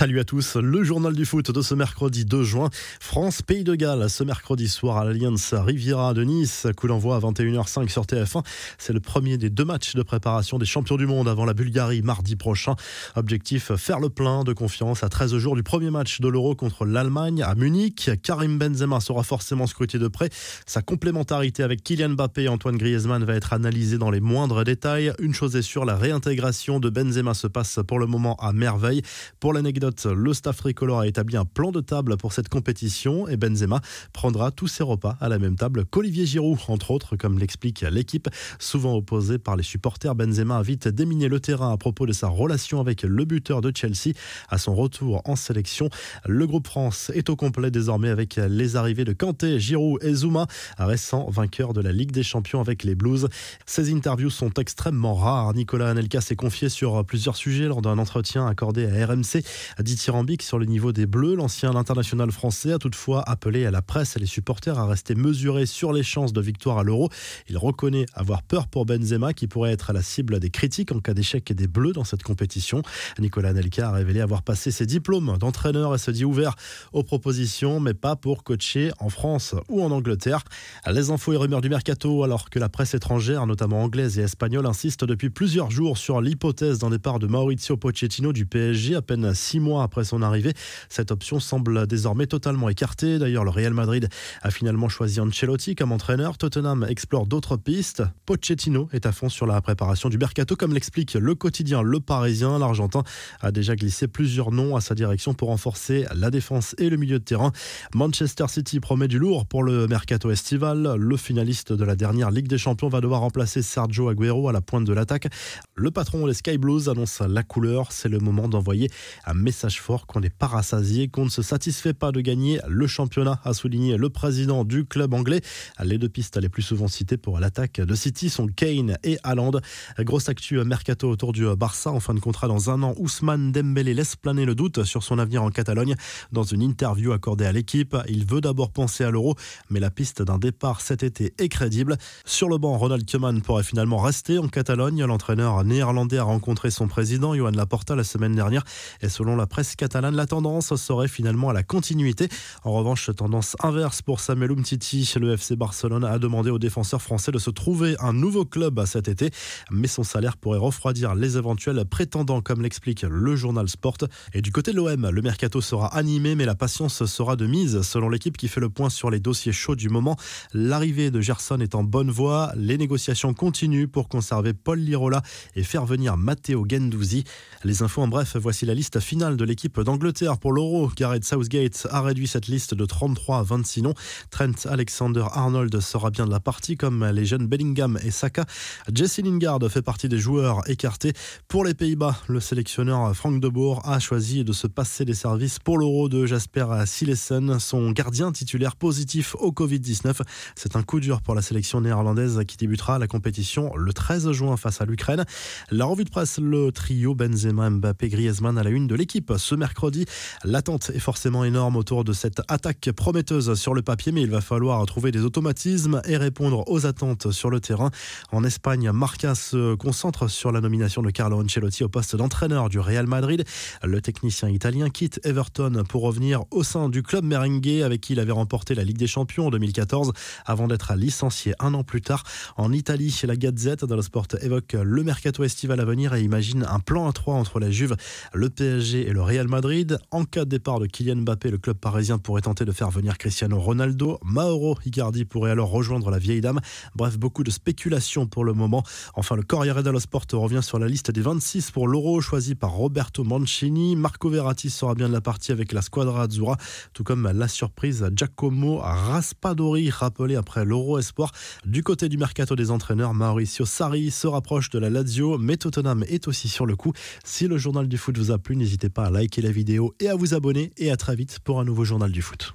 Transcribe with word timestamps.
Salut 0.00 0.18
à 0.18 0.24
tous, 0.24 0.56
le 0.56 0.82
journal 0.82 1.14
du 1.14 1.26
foot 1.26 1.50
de 1.50 1.60
ce 1.60 1.74
mercredi 1.74 2.24
2 2.24 2.42
juin. 2.42 2.70
France-Pays 3.00 3.64
de 3.64 3.74
Galles, 3.74 4.08
ce 4.08 4.24
mercredi 4.24 4.66
soir 4.66 4.96
à 4.96 5.04
l'Alliance 5.04 5.52
Riviera 5.52 6.14
de 6.14 6.24
Nice. 6.24 6.66
Coup 6.74 6.88
d'envoi 6.88 7.16
à 7.16 7.18
21h05 7.18 7.86
sur 7.90 8.04
TF1. 8.04 8.42
C'est 8.78 8.94
le 8.94 9.00
premier 9.00 9.36
des 9.36 9.50
deux 9.50 9.66
matchs 9.66 9.94
de 9.94 10.02
préparation 10.02 10.56
des 10.56 10.64
champions 10.64 10.96
du 10.96 11.04
monde 11.04 11.28
avant 11.28 11.44
la 11.44 11.52
Bulgarie 11.52 12.00
mardi 12.00 12.34
prochain. 12.34 12.76
Objectif, 13.14 13.74
faire 13.74 14.00
le 14.00 14.08
plein 14.08 14.42
de 14.42 14.54
confiance 14.54 15.04
à 15.04 15.10
13 15.10 15.36
jours 15.36 15.54
du 15.54 15.62
premier 15.62 15.90
match 15.90 16.22
de 16.22 16.28
l'Euro 16.28 16.54
contre 16.54 16.86
l'Allemagne 16.86 17.42
à 17.42 17.54
Munich. 17.54 18.10
Karim 18.22 18.56
Benzema 18.56 19.00
sera 19.00 19.22
forcément 19.22 19.66
scruté 19.66 19.98
de 19.98 20.08
près. 20.08 20.30
Sa 20.64 20.80
complémentarité 20.80 21.62
avec 21.62 21.84
Kylian 21.84 22.14
Mbappé 22.14 22.44
et 22.44 22.48
Antoine 22.48 22.78
Griezmann 22.78 23.22
va 23.24 23.34
être 23.34 23.52
analysée 23.52 23.98
dans 23.98 24.10
les 24.10 24.20
moindres 24.20 24.64
détails. 24.64 25.12
Une 25.18 25.34
chose 25.34 25.56
est 25.56 25.60
sûre, 25.60 25.84
la 25.84 25.96
réintégration 25.96 26.80
de 26.80 26.88
Benzema 26.88 27.34
se 27.34 27.48
passe 27.48 27.80
pour 27.86 27.98
le 27.98 28.06
moment 28.06 28.36
à 28.36 28.54
merveille. 28.54 29.02
Pour 29.40 29.52
l'anecdote, 29.52 29.89
le 30.06 30.34
staff 30.34 30.58
tricolore 30.58 31.00
a 31.00 31.06
établi 31.06 31.36
un 31.36 31.44
plan 31.44 31.72
de 31.72 31.80
table 31.80 32.16
pour 32.16 32.32
cette 32.32 32.48
compétition 32.48 33.28
et 33.28 33.36
Benzema 33.36 33.80
prendra 34.12 34.50
tous 34.50 34.68
ses 34.68 34.82
repas 34.82 35.16
à 35.20 35.28
la 35.28 35.38
même 35.38 35.56
table 35.56 35.84
qu'Olivier 35.84 36.26
Giroud, 36.26 36.58
entre 36.68 36.90
autres, 36.90 37.16
comme 37.16 37.38
l'explique 37.38 37.82
l'équipe. 37.90 38.28
Souvent 38.58 38.94
opposée 38.94 39.38
par 39.38 39.56
les 39.56 39.62
supporters, 39.62 40.14
Benzema 40.14 40.58
a 40.58 40.62
vite 40.62 40.88
déminé 40.88 41.28
le 41.28 41.40
terrain 41.40 41.72
à 41.72 41.76
propos 41.76 42.06
de 42.06 42.12
sa 42.12 42.28
relation 42.28 42.80
avec 42.80 43.02
le 43.02 43.24
buteur 43.24 43.60
de 43.60 43.72
Chelsea. 43.74 44.14
À 44.48 44.58
son 44.58 44.74
retour 44.74 45.22
en 45.24 45.36
sélection, 45.36 45.88
le 46.26 46.46
groupe 46.46 46.66
France 46.66 47.10
est 47.14 47.30
au 47.30 47.36
complet 47.36 47.70
désormais 47.70 48.10
avec 48.10 48.36
les 48.36 48.76
arrivées 48.76 49.04
de 49.04 49.12
Kanté, 49.12 49.60
Giroud 49.60 50.02
et 50.02 50.14
Zuma, 50.14 50.46
récents 50.78 51.28
vainqueurs 51.30 51.72
de 51.72 51.80
la 51.80 51.92
Ligue 51.92 52.12
des 52.12 52.22
Champions 52.22 52.60
avec 52.60 52.84
les 52.84 52.94
Blues. 52.94 53.28
Ces 53.66 53.92
interviews 53.92 54.30
sont 54.30 54.52
extrêmement 54.54 55.14
rares. 55.14 55.54
Nicolas 55.54 55.90
Anelka 55.90 56.20
s'est 56.20 56.36
confié 56.36 56.68
sur 56.68 57.04
plusieurs 57.04 57.36
sujets 57.36 57.66
lors 57.66 57.82
d'un 57.82 57.98
entretien 57.98 58.46
accordé 58.46 58.86
à 58.86 59.06
RMC 59.06 59.42
dithyrambique 59.82 60.42
sur 60.42 60.58
le 60.58 60.66
niveau 60.66 60.92
des 60.92 61.06
Bleus. 61.06 61.34
L'ancien 61.34 61.74
international 61.74 62.30
français 62.30 62.72
a 62.72 62.78
toutefois 62.78 63.22
appelé 63.28 63.66
à 63.66 63.70
la 63.70 63.82
presse 63.82 64.16
et 64.16 64.20
les 64.20 64.26
supporters 64.26 64.78
à 64.78 64.86
rester 64.86 65.14
mesurés 65.14 65.66
sur 65.66 65.92
les 65.92 66.02
chances 66.02 66.32
de 66.32 66.40
victoire 66.40 66.78
à 66.78 66.82
l'Euro. 66.82 67.08
Il 67.48 67.58
reconnaît 67.58 68.06
avoir 68.14 68.42
peur 68.42 68.66
pour 68.66 68.86
Benzema 68.86 69.32
qui 69.32 69.46
pourrait 69.46 69.72
être 69.72 69.90
à 69.90 69.92
la 69.92 70.02
cible 70.02 70.40
des 70.40 70.50
critiques 70.50 70.92
en 70.92 71.00
cas 71.00 71.14
d'échec 71.14 71.52
des 71.52 71.66
Bleus 71.66 71.92
dans 71.92 72.04
cette 72.04 72.22
compétition. 72.22 72.82
Nicolas 73.18 73.52
Nelka 73.52 73.88
a 73.88 73.92
révélé 73.92 74.20
avoir 74.20 74.42
passé 74.42 74.70
ses 74.70 74.86
diplômes 74.86 75.36
d'entraîneur 75.38 75.94
et 75.94 75.98
se 75.98 76.10
dit 76.10 76.24
ouvert 76.24 76.54
aux 76.92 77.02
propositions, 77.02 77.80
mais 77.80 77.94
pas 77.94 78.16
pour 78.16 78.44
coacher 78.44 78.90
en 78.98 79.08
France 79.08 79.54
ou 79.68 79.82
en 79.82 79.90
Angleterre. 79.90 80.44
Les 80.90 81.10
infos 81.10 81.32
et 81.32 81.36
rumeurs 81.36 81.60
du 81.60 81.68
mercato, 81.68 82.24
alors 82.24 82.50
que 82.50 82.58
la 82.58 82.68
presse 82.68 82.94
étrangère, 82.94 83.46
notamment 83.46 83.82
anglaise 83.82 84.18
et 84.18 84.22
espagnole, 84.22 84.66
insiste 84.66 85.04
depuis 85.04 85.30
plusieurs 85.30 85.70
jours 85.70 85.98
sur 85.98 86.20
l'hypothèse 86.20 86.78
d'un 86.78 86.90
départ 86.90 87.18
de 87.18 87.26
Maurizio 87.26 87.76
Pochettino 87.76 88.32
du 88.32 88.46
PSG 88.46 88.96
à 88.96 89.02
peine 89.02 89.34
six 89.34 89.59
mois 89.60 89.82
après 89.82 90.04
son 90.04 90.22
arrivée. 90.22 90.52
Cette 90.88 91.10
option 91.10 91.40
semble 91.40 91.86
désormais 91.86 92.26
totalement 92.26 92.68
écartée. 92.68 93.18
D'ailleurs, 93.18 93.44
le 93.44 93.50
Real 93.50 93.72
Madrid 93.72 94.08
a 94.42 94.50
finalement 94.50 94.88
choisi 94.88 95.20
Ancelotti 95.20 95.74
comme 95.74 95.92
entraîneur. 95.92 96.38
Tottenham 96.38 96.86
explore 96.88 97.26
d'autres 97.26 97.56
pistes. 97.56 98.02
Pochettino 98.26 98.88
est 98.92 99.06
à 99.06 99.12
fond 99.12 99.28
sur 99.28 99.46
la 99.46 99.60
préparation 99.60 100.08
du 100.08 100.18
mercato, 100.18 100.56
comme 100.56 100.72
l'explique 100.72 101.14
le 101.14 101.34
quotidien 101.34 101.82
Le 101.82 102.00
Parisien. 102.00 102.58
L'Argentin 102.58 103.02
a 103.40 103.52
déjà 103.52 103.76
glissé 103.76 104.08
plusieurs 104.08 104.50
noms 104.50 104.76
à 104.76 104.80
sa 104.80 104.94
direction 104.94 105.34
pour 105.34 105.48
renforcer 105.48 106.06
la 106.14 106.30
défense 106.30 106.74
et 106.78 106.90
le 106.90 106.96
milieu 106.96 107.18
de 107.18 107.24
terrain. 107.24 107.52
Manchester 107.94 108.46
City 108.48 108.80
promet 108.80 109.08
du 109.08 109.18
lourd 109.18 109.46
pour 109.46 109.62
le 109.62 109.86
mercato 109.86 110.30
estival. 110.30 110.94
Le 110.96 111.16
finaliste 111.16 111.72
de 111.72 111.84
la 111.84 111.96
dernière 111.96 112.30
Ligue 112.30 112.48
des 112.48 112.58
Champions 112.58 112.88
va 112.88 113.00
devoir 113.00 113.20
remplacer 113.20 113.62
Sergio 113.62 114.08
Aguero 114.08 114.48
à 114.48 114.52
la 114.52 114.60
pointe 114.60 114.84
de 114.84 114.92
l'attaque. 114.92 115.28
Le 115.74 115.90
patron 115.90 116.26
des 116.26 116.34
Sky 116.34 116.58
Blues 116.58 116.88
annonce 116.88 117.20
la 117.20 117.42
couleur. 117.42 117.92
C'est 117.92 118.08
le 118.08 118.18
moment 118.18 118.48
d'envoyer 118.48 118.88
un 119.26 119.34
message 119.34 119.49
fort 119.52 120.06
qu'on 120.06 120.20
n'est 120.20 120.30
pas 120.30 120.46
rassasié, 120.46 121.08
qu'on 121.08 121.24
ne 121.24 121.30
se 121.30 121.42
satisfait 121.42 121.94
pas 121.94 122.12
de 122.12 122.20
gagner 122.20 122.60
le 122.68 122.86
championnat, 122.86 123.40
a 123.44 123.54
souligné 123.54 123.96
le 123.96 124.10
président 124.10 124.64
du 124.64 124.84
club 124.84 125.14
anglais. 125.14 125.40
Les 125.82 125.98
deux 125.98 126.08
pistes 126.08 126.36
les 126.36 126.48
plus 126.48 126.62
souvent 126.62 126.88
citées 126.88 127.16
pour 127.16 127.38
l'attaque 127.40 127.80
de 127.80 127.94
City 127.94 128.30
sont 128.30 128.46
Kane 128.46 128.96
et 129.02 129.18
Haaland. 129.22 129.52
Grosse 129.98 130.28
actu 130.28 130.62
mercato 130.64 131.08
autour 131.08 131.32
du 131.32 131.46
Barça 131.56 131.90
en 131.90 132.00
fin 132.00 132.14
de 132.14 132.20
contrat 132.20 132.48
dans 132.48 132.70
un 132.70 132.82
an. 132.82 132.94
Ousmane 132.98 133.52
Dembélé 133.52 133.94
laisse 133.94 134.16
planer 134.16 134.44
le 134.44 134.54
doute 134.54 134.84
sur 134.84 135.02
son 135.02 135.18
avenir 135.18 135.42
en 135.42 135.50
Catalogne. 135.50 135.94
Dans 136.32 136.42
une 136.42 136.62
interview 136.62 137.12
accordée 137.12 137.46
à 137.46 137.52
l'équipe, 137.52 137.96
il 138.08 138.24
veut 138.26 138.40
d'abord 138.40 138.70
penser 138.70 139.04
à 139.04 139.10
l'euro, 139.10 139.34
mais 139.70 139.80
la 139.80 139.90
piste 139.90 140.22
d'un 140.22 140.38
départ 140.38 140.80
cet 140.80 141.02
été 141.02 141.34
est 141.38 141.48
crédible. 141.48 141.96
Sur 142.24 142.48
le 142.48 142.58
banc, 142.58 142.76
Ronald 142.76 143.10
Koeman 143.10 143.42
pourrait 143.42 143.62
finalement 143.62 143.98
rester 143.98 144.38
en 144.38 144.48
Catalogne. 144.48 145.04
L'entraîneur 145.04 145.64
néerlandais 145.64 146.18
a 146.18 146.24
rencontré 146.24 146.70
son 146.70 146.88
président, 146.88 147.34
Johan 147.34 147.50
Laporta, 147.50 147.94
la 147.96 148.04
semaine 148.04 148.34
dernière. 148.34 148.64
Et 149.00 149.08
selon 149.08 149.36
la 149.40 149.46
presse 149.46 149.74
catalane, 149.74 150.14
la 150.14 150.26
tendance 150.26 150.74
serait 150.76 151.08
finalement 151.08 151.48
à 151.48 151.52
la 151.52 151.62
continuité. 151.62 152.28
En 152.62 152.72
revanche, 152.72 153.10
tendance 153.16 153.56
inverse 153.60 154.02
pour 154.02 154.20
Samuel 154.20 154.52
Umtiti. 154.52 155.10
Le 155.18 155.32
FC 155.32 155.56
Barcelone 155.56 156.04
a 156.04 156.18
demandé 156.18 156.50
aux 156.50 156.58
défenseurs 156.58 157.00
français 157.00 157.32
de 157.32 157.38
se 157.38 157.50
trouver 157.50 157.96
un 158.00 158.12
nouveau 158.12 158.44
club 158.44 158.84
cet 158.84 159.08
été, 159.08 159.30
mais 159.70 159.88
son 159.88 160.04
salaire 160.04 160.36
pourrait 160.36 160.58
refroidir 160.58 161.14
les 161.14 161.38
éventuels 161.38 161.84
prétendants, 161.86 162.42
comme 162.42 162.60
l'explique 162.60 163.02
le 163.02 163.34
journal 163.34 163.68
Sport. 163.68 163.96
Et 164.34 164.42
du 164.42 164.52
côté 164.52 164.72
de 164.72 164.76
l'OM, 164.76 165.08
le 165.08 165.22
mercato 165.22 165.60
sera 165.60 165.86
animé, 165.96 166.34
mais 166.34 166.44
la 166.44 166.54
patience 166.54 167.04
sera 167.06 167.36
de 167.36 167.46
mise, 167.46 167.80
selon 167.80 168.10
l'équipe 168.10 168.36
qui 168.36 168.48
fait 168.48 168.60
le 168.60 168.68
point 168.68 168.90
sur 168.90 169.10
les 169.10 169.20
dossiers 169.20 169.52
chauds 169.52 169.76
du 169.76 169.88
moment. 169.88 170.16
L'arrivée 170.52 171.10
de 171.10 171.20
Gerson 171.20 171.60
est 171.60 171.74
en 171.74 171.82
bonne 171.82 172.10
voie. 172.10 172.52
Les 172.56 172.76
négociations 172.76 173.32
continuent 173.32 173.88
pour 173.88 174.08
conserver 174.08 174.52
Paul 174.52 174.80
Lirola 174.80 175.22
et 175.56 175.62
faire 175.62 175.86
venir 175.86 176.18
Matteo 176.18 176.66
Gendouzi. 176.68 177.24
Les 177.64 177.82
infos 177.82 178.02
en 178.02 178.08
bref, 178.08 178.36
voici 178.36 178.66
la 178.66 178.74
liste 178.74 179.00
finale 179.00 179.29
de 179.36 179.44
l'équipe 179.44 179.80
d'Angleterre 179.80 180.38
pour 180.38 180.52
l'Euro. 180.52 180.90
Gareth 180.96 181.24
Southgate 181.24 181.86
a 181.90 182.02
réduit 182.02 182.26
cette 182.26 182.46
liste 182.46 182.74
de 182.74 182.84
33 182.84 183.38
à 183.38 183.42
26 183.42 183.82
noms. 183.82 183.94
Trent 184.30 184.66
Alexander-Arnold 184.66 185.80
sera 185.80 186.10
bien 186.10 186.26
de 186.26 186.30
la 186.30 186.40
partie, 186.40 186.76
comme 186.76 187.04
les 187.04 187.24
jeunes 187.24 187.46
Bellingham 187.46 187.98
et 188.04 188.10
Saka. 188.10 188.44
Jesse 188.92 189.18
Lingard 189.18 189.58
fait 189.68 189.82
partie 189.82 190.08
des 190.08 190.18
joueurs 190.18 190.68
écartés. 190.68 191.12
Pour 191.48 191.64
les 191.64 191.74
Pays-Bas, 191.74 192.16
le 192.28 192.40
sélectionneur 192.40 193.14
Frank 193.14 193.40
de 193.40 193.48
Boer 193.48 193.80
a 193.84 193.98
choisi 193.98 194.44
de 194.44 194.52
se 194.52 194.66
passer 194.66 195.04
des 195.04 195.14
services 195.14 195.58
pour 195.58 195.78
l'Euro 195.78 196.08
de 196.08 196.26
Jasper 196.26 196.66
Silesen, 196.86 197.58
son 197.58 197.90
gardien 197.90 198.32
titulaire 198.32 198.76
positif 198.76 199.34
au 199.38 199.52
Covid-19. 199.52 200.20
C'est 200.54 200.76
un 200.76 200.82
coup 200.82 201.00
dur 201.00 201.22
pour 201.22 201.34
la 201.34 201.42
sélection 201.42 201.80
néerlandaise 201.80 202.40
qui 202.46 202.56
débutera 202.56 202.98
la 202.98 203.06
compétition 203.06 203.74
le 203.76 203.92
13 203.92 204.32
juin 204.32 204.56
face 204.56 204.80
à 204.80 204.84
l'Ukraine. 204.84 205.24
La 205.70 205.84
revue 205.84 206.04
de 206.04 206.10
presse, 206.10 206.38
le 206.38 206.72
trio 206.72 207.14
Benzema, 207.14 207.70
Mbappé, 207.70 208.08
Griezmann 208.08 208.58
à 208.58 208.62
la 208.62 208.70
une 208.70 208.86
de 208.86 208.94
l'équipe 208.94 209.19
ce 209.36 209.54
mercredi. 209.54 210.06
L'attente 210.44 210.90
est 210.94 210.98
forcément 210.98 211.44
énorme 211.44 211.76
autour 211.76 212.04
de 212.04 212.12
cette 212.12 212.40
attaque 212.48 212.90
prometteuse 212.92 213.54
sur 213.54 213.74
le 213.74 213.82
papier, 213.82 214.12
mais 214.12 214.22
il 214.22 214.30
va 214.30 214.40
falloir 214.40 214.84
trouver 214.86 215.12
des 215.12 215.20
automatismes 215.20 216.02
et 216.06 216.16
répondre 216.16 216.64
aux 216.68 216.86
attentes 216.86 217.30
sur 217.30 217.50
le 217.50 217.60
terrain. 217.60 217.90
En 218.32 218.42
Espagne, 218.44 218.90
Marca 218.92 219.34
se 219.34 219.74
concentre 219.74 220.28
sur 220.28 220.50
la 220.50 220.60
nomination 220.60 221.02
de 221.02 221.10
Carlo 221.10 221.40
Ancelotti 221.40 221.84
au 221.84 221.88
poste 221.88 222.16
d'entraîneur 222.16 222.68
du 222.68 222.80
Real 222.80 223.06
Madrid. 223.06 223.44
Le 223.82 224.00
technicien 224.00 224.48
italien 224.48 224.90
quitte 224.90 225.20
Everton 225.24 225.84
pour 225.88 226.02
revenir 226.02 226.42
au 226.50 226.62
sein 226.62 226.88
du 226.88 227.02
club 227.02 227.24
merengue 227.24 227.82
avec 227.84 228.00
qui 228.00 228.14
il 228.14 228.20
avait 228.20 228.32
remporté 228.32 228.74
la 228.74 228.84
Ligue 228.84 228.98
des 228.98 229.06
Champions 229.06 229.46
en 229.46 229.50
2014 229.50 230.12
avant 230.46 230.66
d'être 230.66 230.94
licencié 230.94 231.54
un 231.60 231.74
an 231.74 231.84
plus 231.84 232.00
tard. 232.00 232.24
En 232.56 232.72
Italie, 232.72 233.14
la 233.24 233.36
Gazette 233.36 233.84
le 234.00 234.02
Sport 234.02 234.26
évoque 234.40 234.76
le 234.80 235.02
mercato 235.02 235.44
estival 235.44 235.80
à 235.80 235.84
venir 235.84 236.14
et 236.14 236.22
imagine 236.22 236.64
un 236.68 236.80
plan 236.80 237.08
à 237.08 237.12
trois 237.12 237.34
entre 237.34 237.60
la 237.60 237.70
Juve, 237.70 237.96
le 238.32 238.48
PSG 238.48 239.08
et 239.08 239.09
le 239.12 239.22
Real 239.22 239.48
Madrid. 239.48 239.98
En 240.10 240.24
cas 240.24 240.44
de 240.44 240.50
départ 240.50 240.78
de 240.78 240.86
Kylian 240.86 241.16
Mbappé, 241.16 241.50
le 241.50 241.58
club 241.58 241.76
parisien 241.76 242.18
pourrait 242.18 242.42
tenter 242.42 242.64
de 242.64 242.72
faire 242.72 242.90
venir 242.90 243.18
Cristiano 243.18 243.58
Ronaldo. 243.58 244.18
Mauro 244.22 244.76
Icardi 244.84 245.24
pourrait 245.24 245.50
alors 245.50 245.70
rejoindre 245.70 246.10
la 246.10 246.18
vieille 246.18 246.40
dame. 246.40 246.60
Bref, 246.94 247.18
beaucoup 247.18 247.42
de 247.42 247.50
spéculations 247.50 248.26
pour 248.26 248.44
le 248.44 248.52
moment. 248.52 248.82
Enfin, 249.14 249.36
le 249.36 249.42
Corriere 249.42 249.82
dello 249.82 250.00
Sport 250.00 250.26
revient 250.32 250.62
sur 250.62 250.78
la 250.78 250.86
liste 250.86 251.10
des 251.10 251.20
26 251.20 251.70
pour 251.70 251.88
l'Euro 251.88 252.20
choisi 252.20 252.54
par 252.54 252.72
Roberto 252.72 253.24
Mancini. 253.24 253.96
Marco 253.96 254.28
Verratti 254.28 254.70
sera 254.70 254.94
bien 254.94 255.08
de 255.08 255.14
la 255.14 255.20
partie 255.20 255.52
avec 255.52 255.72
la 255.72 255.82
Squadra 255.82 256.22
Azzurra, 256.22 256.56
tout 256.92 257.04
comme 257.04 257.30
la 257.32 257.48
surprise 257.48 258.08
Giacomo 258.14 258.78
Raspadori, 258.78 259.90
rappelé 259.90 260.36
après 260.36 260.64
l'Euro 260.64 260.98
Espoir. 260.98 261.32
Du 261.64 261.82
côté 261.82 262.08
du 262.08 262.18
mercato 262.18 262.54
des 262.54 262.70
entraîneurs, 262.70 263.14
Mauricio 263.14 263.64
Sarri 263.64 264.10
se 264.10 264.26
rapproche 264.26 264.70
de 264.70 264.78
la 264.78 264.90
Lazio, 264.90 265.38
mais 265.38 265.56
Tottenham 265.56 266.04
est 266.08 266.28
aussi 266.28 266.48
sur 266.48 266.66
le 266.66 266.76
coup. 266.76 266.92
Si 267.24 267.48
le 267.48 267.58
journal 267.58 267.88
du 267.88 267.96
foot 267.96 268.16
vous 268.18 268.30
a 268.30 268.38
plu, 268.38 268.56
n'hésitez 268.56 268.90
à 269.02 269.10
liker 269.10 269.42
la 269.42 269.50
vidéo 269.52 269.94
et 270.00 270.08
à 270.08 270.14
vous 270.14 270.34
abonner. 270.34 270.72
Et 270.76 270.90
à 270.90 270.96
très 270.96 271.16
vite 271.16 271.38
pour 271.40 271.60
un 271.60 271.64
nouveau 271.64 271.84
journal 271.84 272.12
du 272.12 272.22
foot. 272.22 272.54